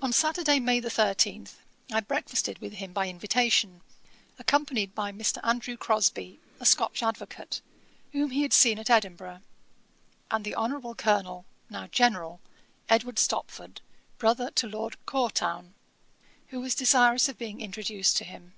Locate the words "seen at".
8.54-8.88